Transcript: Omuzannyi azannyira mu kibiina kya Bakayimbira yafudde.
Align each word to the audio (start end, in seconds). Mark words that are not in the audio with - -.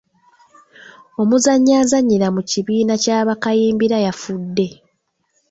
Omuzannyi 1.21 1.71
azannyira 1.81 2.27
mu 2.35 2.41
kibiina 2.49 2.93
kya 3.03 3.17
Bakayimbira 3.27 3.97
yafudde. 4.05 4.67